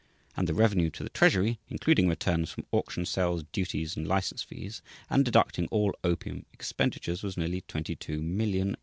And 0.35 0.47
the 0.47 0.55
revenue 0.55 0.89
to 0.89 1.03
the 1.03 1.11
treasury, 1.11 1.59
including 1.69 2.09
returns 2.09 2.49
from 2.49 2.65
auction 2.71 3.05
sales, 3.05 3.43
duties, 3.51 3.95
and 3.95 4.07
license 4.07 4.41
fees, 4.41 4.81
and 5.11 5.23
deducting 5.23 5.67
all 5.67 5.93
"opium 6.03 6.47
expenditures," 6.53 7.21
was 7.21 7.37
nearly 7.37 7.61
$22,000,000 7.61 8.25
(£4,486,562). 8.65 8.75